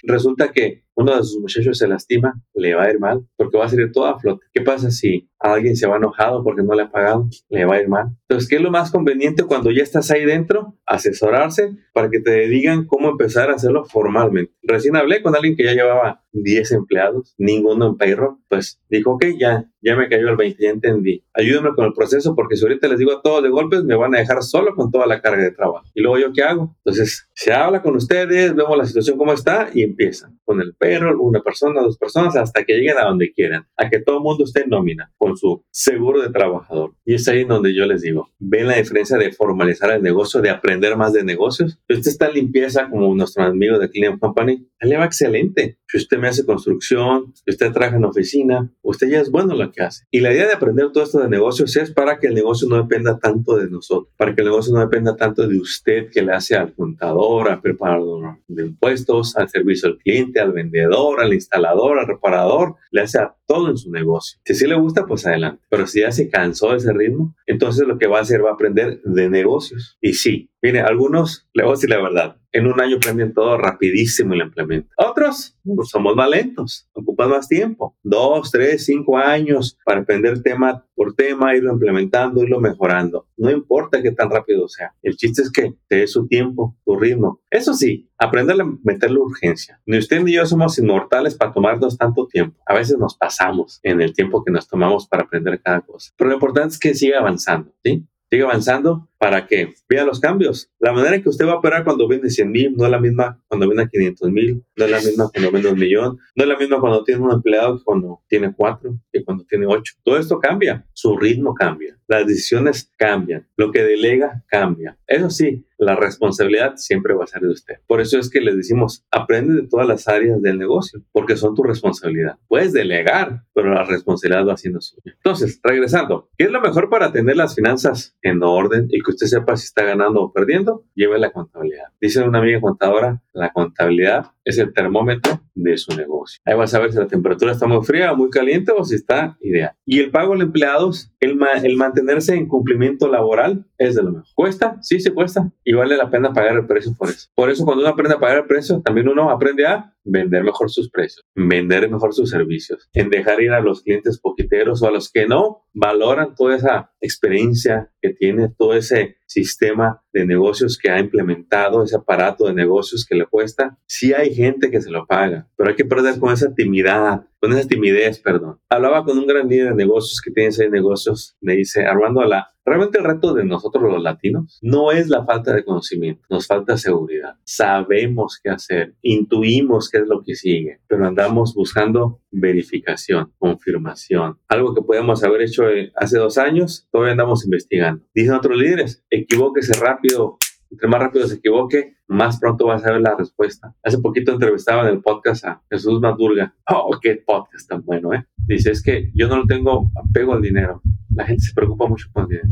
Resulta 0.03 0.53
que 0.53 0.85
uno 1.01 1.17
de 1.17 1.25
sus 1.25 1.41
muchachos 1.41 1.79
se 1.79 1.89
lastima, 1.89 2.41
le 2.55 2.75
va 2.75 2.85
a 2.85 2.91
ir 2.91 2.99
mal, 2.99 3.27
porque 3.37 3.57
va 3.59 3.65
a 3.65 3.69
salir 3.69 3.91
todo 3.93 4.07
a 4.07 4.19
flote. 4.19 4.47
¿Qué 4.53 4.61
pasa 4.61 4.91
si 4.91 5.29
alguien 5.39 5.77
se 5.77 5.87
va 5.87 5.97
enojado 5.97 6.45
porque 6.45 6.63
no 6.63 6.75
le 6.75 6.83
ha 6.83 6.91
pagado? 6.91 7.29
Le 7.49 7.65
va 7.65 7.77
a 7.77 7.81
ir 7.81 7.89
mal. 7.89 8.09
Entonces, 8.29 8.49
¿qué 8.49 8.57
es 8.57 8.63
lo 8.63 8.71
más 8.71 8.91
conveniente 8.91 9.45
cuando 9.45 9.71
ya 9.71 9.83
estás 9.83 10.11
ahí 10.11 10.25
dentro? 10.25 10.79
Asesorarse 10.87 11.77
para 11.93 12.11
que 12.11 12.21
te 12.21 12.47
digan 12.49 12.87
cómo 12.87 13.09
empezar 13.09 13.51
a 13.51 13.55
hacerlo 13.55 13.85
formalmente. 13.85 14.53
Recién 14.63 14.97
hablé 14.97 15.23
con 15.23 15.35
alguien 15.35 15.57
que 15.57 15.65
ya 15.65 15.73
llevaba 15.73 16.23
10 16.33 16.73
empleados, 16.73 17.35
ninguno 17.39 17.89
en 17.89 17.97
payroll, 17.97 18.37
pues 18.49 18.81
dijo, 18.89 19.13
ok, 19.13 19.25
ya, 19.39 19.65
ya 19.83 19.97
me 19.97 20.09
cayó 20.09 20.29
el 20.29 20.37
20, 20.37 20.63
ya 20.63 20.71
entendí. 20.71 21.25
Ayúdenme 21.35 21.71
con 21.75 21.87
el 21.87 21.93
proceso 21.93 22.35
porque 22.35 22.57
si 22.57 22.65
ahorita 22.65 22.89
les 22.89 22.99
digo 22.99 23.13
a 23.13 23.23
todos 23.23 23.43
de 23.43 23.49
golpes, 23.49 23.85
me 23.85 23.97
van 23.97 24.15
a 24.15 24.19
dejar 24.19 24.43
solo 24.43 24.75
con 24.75 24.91
toda 24.91 25.07
la 25.07 25.21
carga 25.21 25.43
de 25.43 25.51
trabajo. 25.51 25.87
¿Y 25.95 26.03
luego 26.03 26.19
yo 26.19 26.33
qué 26.33 26.43
hago? 26.43 26.77
Entonces, 26.85 27.29
se 27.35 27.53
habla 27.53 27.83
con 27.83 27.97
ustedes, 27.97 28.55
vemos 28.55 28.77
la 28.77 28.85
situación 28.85 29.19
cómo 29.19 29.33
está 29.33 29.71
y 29.73 29.83
empiezan 29.83 30.39
con 30.45 30.61
el 30.61 30.75
payroll, 30.75 30.90
una 30.99 31.41
persona, 31.43 31.81
dos 31.83 31.99
personas, 31.99 32.37
hasta 32.37 32.65
que 32.65 32.75
lleguen 32.75 32.99
a 32.99 33.05
donde 33.05 33.33
quieran, 33.33 33.67
a 33.77 33.89
que 33.89 34.01
todo 34.01 34.19
el 34.19 34.23
mundo 34.23 34.45
esté 34.45 34.63
en 34.63 34.71
nómina 34.71 35.13
con 35.17 35.37
su 35.37 35.65
seguro 35.71 36.21
de 36.21 36.31
trabajador. 36.31 36.95
Y 37.05 37.15
es 37.15 37.29
ahí 37.29 37.45
donde 37.45 37.75
yo 37.75 37.87
les 37.87 38.03
digo, 38.03 38.31
ven 38.39 38.69
la 38.69 38.77
diferencia 38.77 39.17
de 39.19 39.33
formalizar 39.33 39.91
el 39.91 40.03
negocio, 40.03 40.41
de 40.41 40.51
aprender 40.51 40.97
más 40.97 41.13
de 41.13 41.25
negocios. 41.25 41.79
Usted 41.89 42.09
está 42.11 42.31
limpieza 42.31 42.89
como 42.89 43.15
nuestro 43.15 43.45
amigo 43.45 43.79
de 43.79 43.91
Clean 43.91 44.19
Company, 44.19 44.67
le 44.81 44.97
va 44.97 45.05
excelente. 45.05 45.79
Si 45.87 45.99
usted 45.99 46.19
me 46.19 46.29
hace 46.29 46.47
construcción, 46.47 47.33
si 47.35 47.51
usted 47.51 47.73
trabaja 47.73 47.97
en 47.97 48.05
oficina, 48.05 48.73
usted 48.83 49.09
ya 49.09 49.21
es 49.21 49.31
bueno 49.31 49.55
lo 49.55 49.71
que 49.73 49.83
hace. 49.83 50.05
Y 50.11 50.21
la 50.21 50.33
idea 50.33 50.47
de 50.47 50.55
aprender 50.55 50.91
todo 50.93 51.05
esto 51.05 51.19
de 51.21 51.29
negocios 51.29 51.77
es 51.77 51.91
para 51.91 52.19
que 52.19 52.29
el 52.29 52.35
negocio 52.35 52.69
no 52.69 52.77
dependa 52.77 53.19
tanto 53.19 53.57
de 53.57 53.69
nosotros, 53.69 54.13
para 54.17 54.35
que 54.35 54.43
el 54.43 54.49
negocio 54.49 54.73
no 54.73 54.81
dependa 54.81 55.17
tanto 55.17 55.47
de 55.47 55.59
usted 55.59 56.09
que 56.11 56.23
le 56.23 56.33
hace 56.33 56.57
al 56.57 56.75
contador, 56.75 57.51
al 57.51 57.61
preparador 57.61 58.39
de 58.49 58.67
impuestos, 58.67 59.37
al 59.37 59.49
servicio 59.49 59.89
al 59.89 59.99
cliente, 59.99 60.41
al 60.41 60.53
vendedor, 60.53 61.21
al 61.21 61.35
instalador, 61.35 61.99
al 61.99 62.07
reparador, 62.07 62.77
le 62.91 63.03
hace 63.03 63.19
a 63.19 63.35
todo 63.47 63.69
en 63.71 63.77
su 63.77 63.91
negocio. 63.91 64.39
Si 64.45 64.55
sí 64.55 64.67
le 64.67 64.77
gusta, 64.77 65.07
pues 65.07 65.27
adelante. 65.27 65.63
Pero 65.69 65.87
si 65.87 66.01
ya 66.01 66.13
se 66.13 66.29
cansó 66.29 66.71
de 66.71 66.77
ese 66.77 66.93
ritmo, 66.93 67.35
entonces 67.47 67.87
lo 67.87 67.99
que 67.99 68.07
va 68.07 68.19
a 68.19 68.23
hacer 68.23 68.45
va 68.45 68.51
a 68.51 68.55
aprender 68.55 69.01
de 69.03 69.29
negocios. 69.29 69.99
Y 70.01 70.15
sí, 70.15 70.50
mire, 70.63 70.81
algunos, 70.81 71.49
le 71.55 71.63
voy 71.63 71.73
a 71.73 71.75
decir 71.75 71.91
la 71.91 72.03
verdad, 72.03 72.37
en 72.53 72.67
un 72.67 72.81
año 72.81 72.97
aprenden 72.97 73.33
todo 73.33 73.57
rapidísimo 73.57 74.35
y 74.35 74.39
lo 74.39 74.45
implementan. 74.45 74.91
Otros 74.97 75.57
pues, 75.63 75.89
somos 75.89 76.17
más 76.17 76.29
lentos, 76.29 76.89
ocupan 76.93 77.31
más 77.31 77.49
tiempo, 77.49 77.97
dos, 78.03 78.51
tres, 78.51 78.85
cinco 78.85 79.17
años 79.17 79.79
para 79.85 80.01
aprender 80.01 80.43
tema 80.43 80.85
por 80.95 81.15
tema, 81.15 81.55
irlo 81.55 81.73
implementando, 81.73 82.43
irlo 82.43 82.61
mejorando. 82.61 83.29
No 83.37 83.51
importa 83.51 84.03
qué 84.03 84.11
tan 84.11 84.31
rápido 84.31 84.69
sea. 84.69 84.95
El 85.03 85.17
chiste 85.17 85.43
es 85.43 85.51
que 85.51 85.75
te 85.89 85.97
dé 85.97 86.07
su 86.07 86.27
tiempo, 86.27 86.77
tu 86.85 86.97
ritmo. 86.97 87.41
Eso 87.51 87.73
sí, 87.75 88.11
aprender 88.19 88.61
a 88.61 88.65
meterle 88.83 89.19
urgencia. 89.19 89.81
Ni 89.87 89.99
usted 89.99 90.21
ni 90.21 90.35
yo 90.35 90.45
somos 90.45 90.79
inmortales 90.79 91.37
para 91.37 91.53
tomarnos 91.53 91.97
tanto 91.97 92.27
tiempo. 92.27 92.61
A 92.67 92.75
veces 92.75 92.99
nos 92.99 93.17
pasamos 93.17 93.81
en 93.83 94.01
el 94.01 94.13
tiempo 94.13 94.45
que 94.45 94.53
nos 94.53 94.69
tomamos 94.69 95.07
para 95.07 95.23
aprender 95.23 95.61
cada 95.63 95.81
cosa. 95.83 96.13
Pero 96.17 96.31
lo 96.31 96.35
importante 96.35 96.75
es 96.75 96.79
que 96.79 96.95
siga 96.95 97.21
avanzando, 97.21 97.73
¿sí? 97.83 98.05
Sigue 98.31 98.43
avanzando 98.45 99.10
para 99.21 99.47
que 99.47 99.75
vea 99.87 100.07
los 100.07 100.19
cambios. 100.19 100.71
La 100.79 100.95
manera 100.95 101.15
en 101.15 101.23
que 101.23 101.29
usted 101.29 101.47
va 101.47 101.53
a 101.53 101.57
operar 101.57 101.85
cuando 101.85 102.09
vende 102.09 102.31
100 102.31 102.51
mil 102.51 102.75
no 102.75 102.87
es 102.87 102.91
la 102.91 102.99
misma 102.99 103.39
cuando 103.49 103.69
vende 103.69 103.87
500 103.93 104.31
mil, 104.31 104.65
no 104.75 104.85
es 104.87 104.91
la 104.91 104.99
misma 104.99 105.31
cuando 105.31 105.53
vende 105.53 105.69
un 105.69 105.79
millón, 105.79 106.19
no 106.35 106.43
es 106.43 106.49
la 106.49 106.57
misma 106.57 106.81
cuando 106.81 107.05
tiene 107.05 107.21
un 107.21 107.33
empleado 107.33 107.77
que 107.77 107.85
cuando 107.85 108.23
tiene 108.29 108.55
cuatro, 108.57 108.99
que 109.13 109.23
cuando 109.23 109.45
tiene 109.45 109.67
ocho. 109.67 109.95
Todo 110.03 110.17
esto 110.17 110.39
cambia, 110.39 110.87
su 110.95 111.19
ritmo 111.19 111.53
cambia, 111.53 111.99
las 112.09 112.27
decisiones 112.27 112.91
cambian, 112.97 113.47
lo 113.57 113.71
que 113.71 113.83
delega 113.83 114.43
cambia. 114.49 114.97
Eso 115.07 115.29
sí, 115.29 115.67
la 115.81 115.97
responsabilidad 115.97 116.77
siempre 116.77 117.15
va 117.15 117.25
a 117.25 117.27
ser 117.27 117.43
de 117.43 117.53
usted. 117.53 117.75
Por 117.87 118.01
eso 118.01 118.19
es 118.19 118.31
que 118.31 118.41
les 118.41 118.57
decimos, 118.57 119.05
aprende 119.11 119.55
de 119.55 119.69
todas 119.69 119.87
las 119.87 120.09
áreas 120.09 120.41
del 120.43 120.59
negocio, 120.59 121.03
porque 121.11 121.37
son 121.37 121.55
tu 121.55 121.63
responsabilidad. 121.63 122.37
Puedes 122.49 122.73
delegar, 122.73 123.45
pero 123.55 123.75
la 123.75 123.85
responsabilidad 123.85 124.47
va 124.47 124.57
siendo 124.57 124.81
suya. 124.81 125.15
Entonces, 125.17 125.59
regresando, 125.63 126.29
¿qué 126.37 126.45
es 126.45 126.51
lo 126.51 126.61
mejor 126.61 126.91
para 126.91 127.13
tener 127.13 127.37
las 127.37 127.55
finanzas 127.55 128.17
en 128.23 128.43
orden 128.43 128.89
y 128.91 129.01
usted 129.11 129.27
sepa 129.27 129.57
si 129.57 129.67
está 129.67 129.85
ganando 129.85 130.23
o 130.23 130.33
perdiendo? 130.33 130.85
Lleve 130.95 131.19
la 131.19 131.31
contabilidad. 131.31 131.89
Dice 132.01 132.23
una 132.23 132.39
amiga 132.39 132.61
contadora, 132.61 133.23
la 133.33 133.53
contabilidad 133.53 134.33
es 134.45 134.59
el 134.59 134.73
termómetro 134.73 135.41
de 135.63 135.77
su 135.77 135.97
negocio. 135.97 136.41
Ahí 136.45 136.57
vas 136.57 136.75
a 136.75 136.79
ver 136.79 136.93
si 136.93 136.99
la 136.99 137.07
temperatura 137.07 137.53
está 137.53 137.67
muy 137.67 137.85
fría 137.85 138.13
o 138.13 138.17
muy 138.17 138.31
caliente 138.31 138.73
o 138.77 138.85
si 138.85 138.95
está 138.95 139.37
ideal. 139.41 139.73
Y 139.85 140.01
el 140.01 140.11
pago 140.11 140.35
a 140.35 140.41
empleados, 140.41 141.13
el, 141.21 141.39
el 141.63 141.77
mantenerse 141.77 142.35
en 142.35 142.49
cumplimiento 142.49 143.09
laboral 143.09 143.67
es 143.79 143.95
de 143.95 144.03
lo 144.03 144.11
mejor. 144.13 144.29
¿Cuesta? 144.35 144.79
Sí, 144.83 145.01
se 145.01 145.13
cuesta. 145.13 145.53
Y 145.65 145.73
vale 145.73 145.97
la 145.97 146.11
pena 146.11 146.33
pagar 146.33 146.57
el 146.57 146.67
precio 146.67 146.95
por 146.99 147.09
eso. 147.09 147.29
Por 147.35 147.51
eso 147.51 147.65
cuando 147.65 147.83
uno 147.83 147.93
aprende 147.93 148.15
a 148.17 148.21
pagar 148.21 148.39
el 148.39 148.47
precio, 148.47 148.81
también 148.83 149.09
uno 149.09 149.31
aprende 149.31 149.67
a 149.67 149.95
vender 150.05 150.43
mejor 150.45 150.71
sus 150.71 150.91
precios, 150.91 151.25
vender 151.35 151.89
mejor 151.91 152.15
sus 152.15 152.31
servicios, 152.31 152.89
en 152.95 153.11
dejar 153.11 153.41
ir 153.43 153.53
a 153.53 153.61
los 153.61 153.83
clientes 153.83 154.19
poquiteros 154.19 154.83
o 154.83 154.89
a 154.89 154.91
los 154.91 155.11
que 155.11 155.27
no 155.27 155.67
valoran 155.75 156.35
toda 156.35 156.57
esa 156.57 156.93
experiencia 157.01 157.93
que 158.01 158.11
tiene, 158.11 158.49
todo 158.57 158.75
ese 158.75 159.17
sistema 159.31 160.03
de 160.13 160.27
negocios 160.27 160.77
que 160.77 160.91
ha 160.91 160.99
implementado, 160.99 161.85
ese 161.85 161.97
aparato 161.97 162.47
de 162.47 162.53
negocios 162.53 163.07
que 163.09 163.15
le 163.15 163.27
cuesta. 163.27 163.79
Sí 163.87 164.13
hay 164.13 164.35
gente 164.35 164.73
que 164.73 164.81
se 164.81 164.91
lo 164.91 165.07
paga, 165.07 165.49
pero 165.57 165.71
hay 165.71 165.77
que 165.77 165.85
perder 165.85 166.19
con 166.19 166.33
esa 166.33 166.53
timidez, 166.53 167.21
con 167.41 167.53
esa 167.53 167.67
timidez, 167.67 168.21
perdón. 168.21 168.61
Hablaba 168.69 169.05
con 169.05 169.19
un 169.19 169.27
gran 169.27 169.49
líder 169.49 169.71
de 169.71 169.77
negocios 169.77 170.21
que 170.21 170.31
tiene 170.31 170.53
seis 170.53 170.71
negocios, 170.71 171.37
me 171.41 171.57
dice, 171.57 171.87
Armando, 171.87 172.23
la, 172.25 172.53
realmente 172.65 172.99
el 172.99 173.05
reto 173.05 173.33
de 173.33 173.45
nosotros 173.45 173.83
los 173.91 174.03
latinos 174.03 174.59
no 174.63 174.93
es 174.93 175.09
la 175.09 175.25
falta 175.25 175.55
de 175.55 175.65
conocimiento, 175.65 176.23
nos 176.29 176.47
falta 176.47 176.77
seguridad. 176.77 177.37
Sabemos 177.45 178.39
qué 178.43 178.51
hacer, 178.51 178.95
intuimos 179.03 179.89
qué 179.89 179.99
es 179.99 180.07
lo 180.07 180.23
que 180.23 180.35
sigue, 180.35 180.81
pero 180.87 181.07
andamos 181.07 181.55
buscando 181.55 182.21
verificación, 182.31 183.33
confirmación. 183.39 184.39
Algo 184.49 184.75
que 184.75 184.83
podemos 184.83 185.25
haber 185.25 185.43
hecho 185.43 185.69
eh, 185.69 185.93
hace 185.97 186.19
dos 186.19 186.37
años, 186.37 186.89
todavía 186.93 187.13
andamos 187.13 187.45
investigando. 187.45 188.05
Dicen 188.15 188.35
otros 188.35 188.57
líderes, 188.57 189.05
equivóquese 189.11 189.73
rápido, 189.81 190.39
entre 190.71 190.89
más 190.89 191.01
rápido 191.01 191.27
se 191.27 191.37
equivoque, 191.37 191.97
más 192.11 192.41
pronto 192.41 192.67
vas 192.67 192.85
a 192.85 192.91
ver 192.91 193.01
la 193.01 193.15
respuesta. 193.17 193.73
Hace 193.85 193.99
poquito 193.99 194.33
entrevistaba 194.33 194.83
en 194.83 194.95
el 194.95 195.01
podcast 195.01 195.45
a 195.45 195.63
Jesús 195.71 196.01
Madurga. 196.01 196.53
Oh, 196.69 196.99
qué 197.01 197.23
podcast 197.25 197.69
tan 197.69 197.85
bueno, 197.85 198.13
¿eh? 198.13 198.27
Dice, 198.37 198.73
es 198.73 198.83
que 198.83 199.13
yo 199.15 199.29
no 199.29 199.47
tengo 199.47 199.93
apego 199.95 200.33
al 200.35 200.43
dinero. 200.43 200.83
La 201.15 201.25
gente 201.25 201.45
se 201.45 201.55
preocupa 201.55 201.87
mucho 201.87 202.09
con 202.13 202.25
el 202.25 202.29
dinero. 202.31 202.49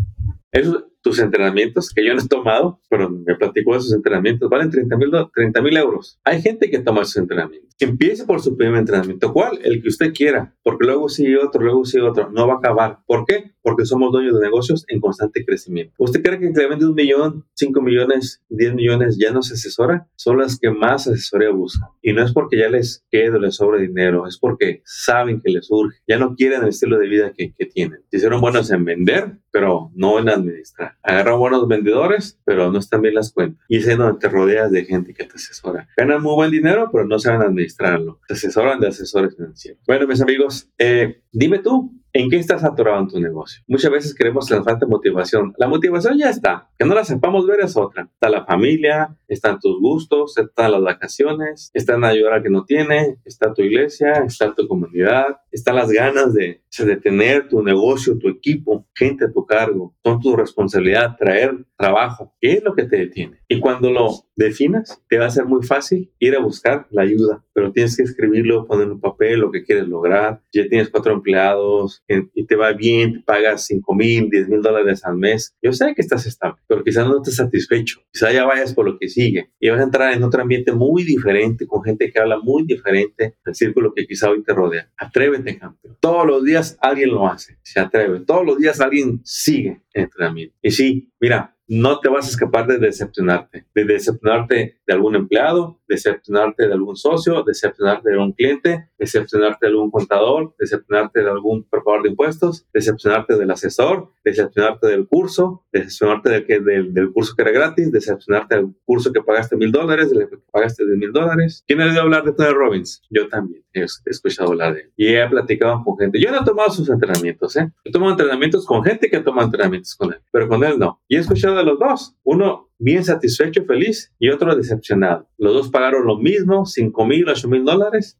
Esos, 0.52 0.84
tus 1.08 1.20
entrenamientos, 1.20 1.88
que 1.88 2.04
yo 2.04 2.14
no 2.14 2.20
he 2.20 2.28
tomado, 2.28 2.82
pero 2.90 3.08
me 3.08 3.34
platicó 3.34 3.72
de 3.72 3.80
sus 3.80 3.94
entrenamientos, 3.94 4.50
valen 4.50 4.70
30 4.70 5.62
mil 5.62 5.76
euros. 5.78 6.20
Hay 6.22 6.42
gente 6.42 6.68
que 6.68 6.80
toma 6.80 7.00
esos 7.00 7.16
entrenamientos. 7.16 7.74
Empiece 7.80 8.26
por 8.26 8.42
su 8.42 8.56
primer 8.56 8.80
entrenamiento. 8.80 9.32
¿Cuál? 9.32 9.58
El 9.62 9.80
que 9.80 9.88
usted 9.88 10.12
quiera, 10.12 10.54
porque 10.62 10.84
luego 10.84 11.08
sigue 11.08 11.38
otro, 11.38 11.62
luego 11.62 11.84
sigue 11.86 12.02
otro. 12.02 12.30
No 12.30 12.46
va 12.46 12.54
a 12.54 12.56
acabar. 12.58 12.98
¿Por 13.06 13.24
qué? 13.24 13.52
Porque 13.62 13.86
somos 13.86 14.12
dueños 14.12 14.34
de 14.34 14.40
negocios 14.40 14.84
en 14.88 15.00
constante 15.00 15.44
crecimiento. 15.46 15.94
¿Usted 15.96 16.22
cree 16.22 16.38
que 16.38 16.50
le 16.54 16.68
vende 16.68 16.86
un 16.86 16.94
millón, 16.94 17.46
cinco 17.54 17.80
millones, 17.80 18.42
diez 18.48 18.74
millones 18.74 19.16
ya 19.18 19.30
no 19.30 19.42
se 19.42 19.54
asesora? 19.54 20.08
Son 20.16 20.38
las 20.38 20.58
que 20.58 20.70
más 20.70 21.06
asesoría 21.06 21.50
buscan. 21.50 21.88
Y 22.02 22.12
no 22.12 22.22
es 22.22 22.32
porque 22.32 22.58
ya 22.58 22.68
les 22.68 23.06
quede 23.10 23.30
o 23.30 23.38
les 23.38 23.54
sobre 23.54 23.80
dinero, 23.80 24.26
es 24.26 24.38
porque 24.38 24.82
saben 24.84 25.40
que 25.40 25.52
les 25.52 25.68
urge. 25.70 25.98
Ya 26.06 26.18
no 26.18 26.34
quieren 26.34 26.62
el 26.62 26.68
estilo 26.68 26.98
de 26.98 27.08
vida 27.08 27.32
que, 27.34 27.54
que 27.56 27.66
tienen. 27.66 28.00
Se 28.10 28.18
hicieron 28.18 28.40
buenos 28.40 28.70
en 28.70 28.84
vender, 28.84 29.38
pero 29.50 29.90
no 29.94 30.18
en 30.18 30.28
administrar. 30.28 30.97
Agarran 31.02 31.38
buenos 31.38 31.66
vendedores, 31.68 32.38
pero 32.44 32.70
no 32.70 32.78
están 32.78 33.02
bien 33.02 33.14
las 33.14 33.32
cuentas. 33.32 33.64
Y 33.68 33.78
es 33.78 33.96
donde 33.96 34.18
te 34.18 34.28
rodeas 34.28 34.70
de 34.70 34.84
gente 34.84 35.14
que 35.14 35.24
te 35.24 35.34
asesora. 35.36 35.88
Ganan 35.96 36.22
muy 36.22 36.34
buen 36.34 36.50
dinero, 36.50 36.90
pero 36.92 37.06
no 37.06 37.18
saben 37.18 37.42
administrarlo. 37.42 38.20
Se 38.28 38.34
asesoran 38.34 38.80
de 38.80 38.88
asesores 38.88 39.34
financieros. 39.36 39.80
Bueno, 39.86 40.06
mis 40.06 40.20
amigos, 40.20 40.70
eh, 40.78 41.22
dime 41.32 41.60
tú, 41.60 41.97
¿En 42.12 42.30
qué 42.30 42.36
estás 42.36 42.64
atorado 42.64 43.00
en 43.00 43.08
tu 43.08 43.20
negocio? 43.20 43.62
Muchas 43.66 43.90
veces 43.90 44.14
queremos 44.14 44.48
que 44.48 44.54
nos 44.54 44.64
falta 44.64 44.86
motivación. 44.86 45.52
La 45.58 45.68
motivación 45.68 46.16
ya 46.18 46.30
está. 46.30 46.70
Que 46.78 46.86
no 46.86 46.94
la 46.94 47.04
sepamos 47.04 47.46
ver 47.46 47.60
es 47.60 47.76
otra. 47.76 48.08
Está 48.12 48.30
la 48.30 48.46
familia, 48.46 49.16
están 49.28 49.58
tus 49.60 49.78
gustos, 49.78 50.38
están 50.38 50.72
las 50.72 50.80
vacaciones, 50.80 51.70
está 51.74 51.96
en 51.96 52.04
ayudar 52.04 52.42
que 52.42 52.48
no 52.48 52.64
tiene, 52.64 53.18
está 53.24 53.52
tu 53.52 53.62
iglesia, 53.62 54.24
está 54.26 54.54
tu 54.54 54.66
comunidad, 54.66 55.38
están 55.52 55.76
las 55.76 55.90
ganas 55.90 56.32
de, 56.32 56.62
de 56.78 56.96
tener 56.96 57.48
tu 57.48 57.62
negocio, 57.62 58.18
tu 58.18 58.28
equipo, 58.28 58.86
gente 58.94 59.26
a 59.26 59.32
tu 59.32 59.44
cargo. 59.44 59.94
Son 60.02 60.18
tu 60.20 60.34
responsabilidad 60.34 61.16
traer 61.18 61.58
trabajo. 61.76 62.34
¿Qué 62.40 62.54
es 62.54 62.64
lo 62.64 62.74
que 62.74 62.84
te 62.84 62.96
detiene? 62.96 63.40
Y 63.48 63.60
cuando 63.60 63.90
lo 63.90 64.08
definas, 64.34 65.02
te 65.08 65.18
va 65.18 65.26
a 65.26 65.30
ser 65.30 65.44
muy 65.44 65.62
fácil 65.62 66.10
ir 66.18 66.36
a 66.36 66.40
buscar 66.40 66.86
la 66.90 67.02
ayuda, 67.02 67.44
pero 67.52 67.72
tienes 67.72 67.96
que 67.96 68.02
escribirlo, 68.04 68.66
poner 68.66 68.88
en 68.88 69.00
papel 69.00 69.40
lo 69.40 69.50
que 69.50 69.64
quieres 69.64 69.88
lograr. 69.88 70.42
Ya 70.52 70.68
tienes 70.68 70.90
cuatro 70.90 71.12
empleados 71.12 72.02
y 72.34 72.46
te 72.46 72.56
va 72.56 72.72
bien, 72.72 73.12
te 73.12 73.20
pagas 73.20 73.66
5 73.66 73.94
mil, 73.94 74.30
10 74.30 74.48
mil 74.48 74.62
dólares 74.62 75.04
al 75.04 75.16
mes. 75.16 75.54
Yo 75.62 75.72
sé 75.72 75.94
que 75.94 76.02
estás 76.02 76.26
estable, 76.26 76.60
pero 76.66 76.82
quizás 76.82 77.06
no 77.06 77.18
estés 77.18 77.36
satisfecho. 77.36 78.00
Quizás 78.12 78.32
ya 78.32 78.44
vayas 78.44 78.74
por 78.74 78.86
lo 78.86 78.98
que 78.98 79.08
sigue 79.08 79.50
y 79.58 79.68
vas 79.68 79.80
a 79.80 79.84
entrar 79.84 80.12
en 80.12 80.22
otro 80.22 80.42
ambiente 80.42 80.72
muy 80.72 81.04
diferente, 81.04 81.66
con 81.66 81.82
gente 81.82 82.10
que 82.10 82.18
habla 82.18 82.38
muy 82.38 82.64
diferente 82.64 83.36
del 83.44 83.54
círculo 83.54 83.92
que 83.94 84.06
quizá 84.06 84.30
hoy 84.30 84.42
te 84.42 84.54
rodea. 84.54 84.90
Atrévete, 84.96 85.58
campeón. 85.58 85.96
Todos 86.00 86.26
los 86.26 86.44
días 86.44 86.78
alguien 86.80 87.10
lo 87.10 87.26
hace, 87.26 87.58
se 87.62 87.80
atreve. 87.80 88.20
Todos 88.20 88.46
los 88.46 88.58
días 88.58 88.80
alguien 88.80 89.20
sigue 89.24 89.82
el 89.92 90.04
entrenamiento. 90.04 90.56
Y 90.62 90.70
sí, 90.70 91.12
mira, 91.20 91.57
no 91.68 92.00
te 92.00 92.08
vas 92.08 92.26
a 92.26 92.30
escapar 92.30 92.66
de 92.66 92.78
decepcionarte, 92.78 93.66
de 93.74 93.84
decepcionarte 93.84 94.80
de 94.86 94.92
algún 94.94 95.14
empleado, 95.16 95.78
decepcionarte 95.86 96.66
de 96.66 96.72
algún 96.72 96.96
socio, 96.96 97.42
decepcionarte 97.44 98.10
de 98.10 98.18
un 98.18 98.32
cliente, 98.32 98.88
decepcionarte 98.98 99.66
de 99.66 99.72
algún 99.72 99.90
contador, 99.90 100.54
decepcionarte 100.58 101.22
de 101.22 101.30
algún 101.30 101.64
preparador 101.64 102.04
de 102.04 102.10
impuestos, 102.10 102.66
decepcionarte 102.72 103.36
del 103.36 103.50
asesor, 103.50 104.10
decepcionarte 104.24 104.86
del 104.86 105.06
curso, 105.06 105.64
decepcionarte 105.72 106.30
del, 106.30 106.46
que, 106.46 106.60
del 106.60 107.12
curso 107.12 107.34
que 107.36 107.42
era 107.42 107.50
gratis, 107.50 107.92
decepcionarte 107.92 108.56
del 108.56 108.74
curso 108.84 109.12
que 109.12 109.22
pagaste 109.22 109.56
mil 109.56 109.70
dólares, 109.70 110.10
del 110.10 110.28
que 110.28 110.38
pagaste 110.50 110.86
diez 110.86 110.98
mil 110.98 111.12
dólares. 111.12 111.64
¿Quién 111.66 111.82
ha 111.82 111.86
oído 111.86 112.00
hablar 112.00 112.24
de 112.24 112.32
Tony 112.32 112.50
Robbins? 112.50 113.02
Yo 113.10 113.28
también 113.28 113.62
he 113.72 113.84
escuchado 114.06 114.50
hablar 114.50 114.74
de 114.74 114.80
él. 114.80 114.92
Y 114.96 115.14
he 115.14 115.28
platicado 115.28 115.82
con 115.84 115.98
gente. 115.98 116.20
Yo 116.20 116.30
no 116.30 116.40
he 116.40 116.44
tomado 116.44 116.70
sus 116.70 116.88
entrenamientos, 116.88 117.56
¿eh? 117.56 117.70
He 117.84 117.90
tomado 117.90 118.12
entrenamientos 118.12 118.64
con 118.66 118.82
gente 118.82 119.08
que 119.08 119.16
ha 119.16 119.24
tomado 119.24 119.46
entrenamientos 119.46 119.94
con 119.94 120.12
él, 120.12 120.20
pero 120.38 120.48
con 120.48 120.62
él 120.62 120.78
no. 120.78 121.02
Y 121.08 121.16
he 121.16 121.18
escuchado 121.18 121.56
de 121.56 121.64
los 121.64 121.80
dos. 121.80 122.16
Uno 122.22 122.70
bien 122.78 123.02
satisfecho, 123.02 123.64
feliz, 123.64 124.14
y 124.20 124.28
otro 124.28 124.54
decepcionado. 124.54 125.28
Los 125.36 125.52
dos 125.52 125.68
pagaron 125.68 126.06
lo 126.06 126.16
mismo, 126.16 126.64
5 126.64 127.06
mil, 127.06 127.28
8 127.28 127.48
mil 127.48 127.64
dólares. 127.64 128.16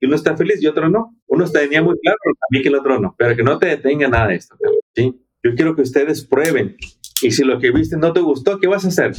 Y 0.00 0.06
uno 0.06 0.14
está 0.14 0.36
feliz 0.36 0.62
y 0.62 0.68
otro 0.68 0.88
no. 0.88 1.16
Uno 1.26 1.50
tenía 1.50 1.82
muy 1.82 1.98
claro, 1.98 2.18
también 2.40 2.62
que 2.62 2.68
el 2.68 2.76
otro 2.76 3.00
no. 3.00 3.16
Pero 3.18 3.34
que 3.34 3.42
no 3.42 3.58
te 3.58 3.66
detenga 3.66 4.06
nada 4.06 4.28
de 4.28 4.36
esto. 4.36 4.56
¿sí? 4.94 5.20
Yo 5.42 5.56
quiero 5.56 5.74
que 5.74 5.82
ustedes 5.82 6.24
prueben. 6.24 6.76
Y 7.20 7.32
si 7.32 7.42
lo 7.42 7.58
que 7.58 7.72
viste 7.72 7.96
no 7.96 8.12
te 8.12 8.20
gustó, 8.20 8.60
¿qué 8.60 8.68
vas 8.68 8.84
a 8.84 8.88
hacer? 8.88 9.12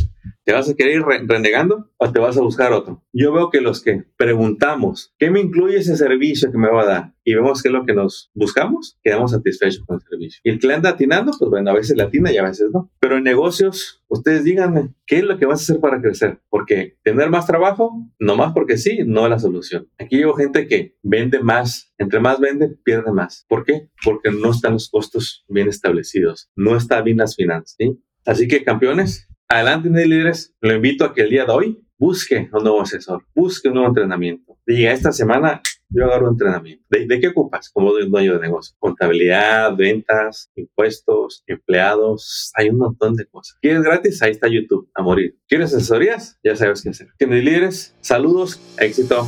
¿Te 0.45 0.53
vas 0.53 0.69
a 0.69 0.75
querer 0.75 0.97
ir 0.97 1.03
renegando 1.27 1.89
o 1.97 2.11
te 2.11 2.19
vas 2.19 2.37
a 2.37 2.41
buscar 2.41 2.71
otro? 2.71 3.03
Yo 3.11 3.33
veo 3.33 3.49
que 3.49 3.61
los 3.61 3.81
que 3.81 4.03
preguntamos, 4.15 5.15
¿qué 5.17 5.31
me 5.31 5.39
incluye 5.39 5.77
ese 5.77 5.97
servicio 5.97 6.51
que 6.51 6.57
me 6.59 6.69
va 6.69 6.83
a 6.83 6.85
dar? 6.85 7.13
Y 7.23 7.33
vemos 7.33 7.63
qué 7.63 7.69
es 7.69 7.73
lo 7.73 7.83
que 7.83 7.95
nos 7.95 8.29
buscamos, 8.35 8.99
quedamos 9.01 9.31
satisfechos 9.31 9.83
con 9.83 9.95
el 9.95 10.03
servicio. 10.03 10.41
Y 10.43 10.51
el 10.51 10.59
que 10.59 10.71
anda 10.71 10.91
atinando, 10.91 11.31
pues 11.39 11.49
bueno, 11.49 11.71
a 11.71 11.73
veces 11.73 11.97
le 11.97 12.03
atina 12.03 12.31
y 12.31 12.37
a 12.37 12.43
veces 12.43 12.69
no. 12.71 12.91
Pero 12.99 13.17
en 13.17 13.23
negocios, 13.23 14.03
ustedes 14.07 14.43
díganme, 14.43 14.93
¿qué 15.07 15.17
es 15.17 15.23
lo 15.23 15.39
que 15.39 15.47
vas 15.47 15.61
a 15.61 15.63
hacer 15.63 15.79
para 15.81 15.99
crecer? 15.99 16.37
Porque 16.49 16.95
tener 17.01 17.31
más 17.31 17.47
trabajo, 17.47 18.07
no 18.19 18.35
más 18.35 18.53
porque 18.53 18.77
sí, 18.77 18.99
no 19.03 19.23
es 19.23 19.31
la 19.31 19.39
solución. 19.39 19.89
Aquí 19.97 20.17
llevo 20.17 20.35
gente 20.35 20.67
que 20.67 20.95
vende 21.01 21.39
más, 21.39 21.91
entre 21.97 22.19
más 22.19 22.39
vende, 22.39 22.69
pierde 22.83 23.11
más. 23.11 23.47
¿Por 23.49 23.65
qué? 23.65 23.89
Porque 24.03 24.29
no 24.29 24.51
están 24.51 24.73
los 24.73 24.91
costos 24.91 25.43
bien 25.49 25.69
establecidos, 25.69 26.51
no 26.55 26.77
está 26.77 27.01
bien 27.01 27.17
las 27.17 27.35
finanzas. 27.35 27.75
¿sí? 27.79 27.99
Así 28.25 28.47
que 28.47 28.63
campeones, 28.63 29.27
adelante 29.49 29.89
líderes, 29.89 30.53
lo 30.61 30.73
invito 30.73 31.05
a 31.05 31.13
que 31.13 31.21
el 31.21 31.29
día 31.29 31.45
de 31.45 31.51
hoy 31.51 31.85
busque 31.97 32.49
un 32.51 32.63
nuevo 32.63 32.81
asesor, 32.81 33.25
busque 33.33 33.67
un 33.67 33.75
nuevo 33.75 33.89
entrenamiento. 33.89 34.57
Diga, 34.65 34.91
esta 34.91 35.11
semana 35.11 35.61
yo 35.89 36.05
agarro 36.05 36.29
entrenamiento. 36.29 36.83
¿De, 36.89 37.19
qué 37.19 37.27
ocupas 37.27 37.69
como 37.69 37.93
dueño 37.93 38.33
de 38.33 38.39
negocio? 38.39 38.75
Contabilidad, 38.79 39.75
ventas, 39.75 40.51
impuestos, 40.55 41.43
empleados, 41.47 42.51
hay 42.55 42.69
un 42.69 42.77
montón 42.77 43.15
de 43.15 43.25
cosas. 43.27 43.57
¿Quieres 43.61 43.83
gratis? 43.83 44.21
Ahí 44.21 44.31
está 44.31 44.47
YouTube, 44.47 44.89
a 44.93 45.01
morir. 45.01 45.37
¿Quieres 45.47 45.73
asesorías? 45.73 46.39
Ya 46.43 46.55
sabes 46.55 46.81
qué 46.81 46.89
hacer. 46.89 47.07
¿Tienes 47.17 47.43
líderes? 47.43 47.95
Saludos, 48.01 48.59
éxito. 48.79 49.27